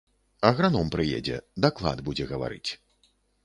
[0.49, 2.69] Аграном прыедзе, даклад будзе гаварыць.